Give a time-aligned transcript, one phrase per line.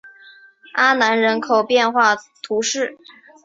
[0.73, 2.97] 阿南人口变化图示